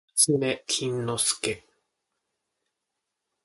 [0.03, 1.63] なつめきんのすけ